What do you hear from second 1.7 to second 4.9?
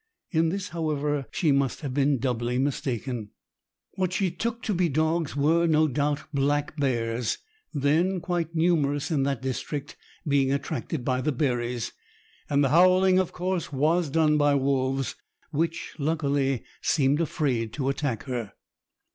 have been doubly mistaken. What she took to be